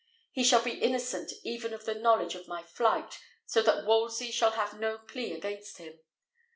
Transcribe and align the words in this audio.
He 0.31 0.43
shall 0.43 0.63
be 0.63 0.71
innocent 0.81 1.31
even 1.43 1.75
of 1.75 1.85
the 1.85 1.93
knowledge 1.93 2.33
of 2.33 2.47
my 2.47 2.63
flight, 2.63 3.19
so 3.45 3.61
that 3.61 3.85
Wolsey 3.85 4.31
shall 4.31 4.53
have 4.53 4.79
no 4.79 4.97
plea 4.97 5.31
against 5.33 5.77
him. 5.77 5.99